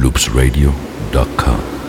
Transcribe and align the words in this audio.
loopsradio.com. 0.00 1.79